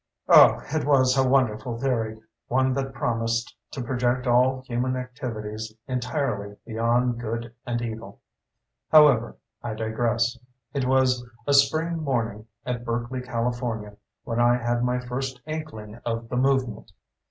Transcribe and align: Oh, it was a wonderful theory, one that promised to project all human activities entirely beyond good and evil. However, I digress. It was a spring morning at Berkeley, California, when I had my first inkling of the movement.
Oh, 0.27 0.63
it 0.73 0.83
was 0.83 1.15
a 1.15 1.29
wonderful 1.29 1.77
theory, 1.77 2.19
one 2.47 2.73
that 2.73 2.91
promised 2.91 3.55
to 3.69 3.83
project 3.83 4.25
all 4.25 4.61
human 4.65 4.95
activities 4.95 5.75
entirely 5.85 6.57
beyond 6.65 7.19
good 7.19 7.53
and 7.67 7.79
evil. 7.83 8.19
However, 8.89 9.37
I 9.61 9.75
digress. 9.75 10.39
It 10.73 10.87
was 10.87 11.23
a 11.45 11.53
spring 11.53 11.97
morning 11.97 12.47
at 12.65 12.83
Berkeley, 12.83 13.21
California, 13.21 13.95
when 14.23 14.39
I 14.39 14.57
had 14.57 14.83
my 14.83 14.97
first 14.99 15.39
inkling 15.45 16.01
of 16.03 16.29
the 16.29 16.35
movement. 16.35 16.91